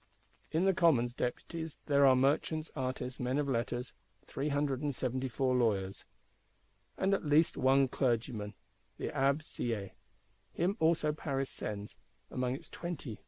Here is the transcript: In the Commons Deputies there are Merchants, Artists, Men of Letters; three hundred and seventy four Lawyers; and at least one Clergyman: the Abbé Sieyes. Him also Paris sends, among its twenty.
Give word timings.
In 0.51 0.65
the 0.65 0.73
Commons 0.73 1.13
Deputies 1.13 1.77
there 1.85 2.07
are 2.07 2.15
Merchants, 2.15 2.71
Artists, 2.75 3.19
Men 3.19 3.37
of 3.37 3.47
Letters; 3.47 3.93
three 4.25 4.49
hundred 4.49 4.81
and 4.81 4.95
seventy 4.95 5.27
four 5.27 5.53
Lawyers; 5.55 6.05
and 6.97 7.13
at 7.13 7.23
least 7.23 7.55
one 7.55 7.87
Clergyman: 7.87 8.55
the 8.97 9.09
Abbé 9.09 9.43
Sieyes. 9.43 9.91
Him 10.53 10.75
also 10.79 11.13
Paris 11.13 11.51
sends, 11.51 11.97
among 12.31 12.55
its 12.55 12.67
twenty. 12.67 13.19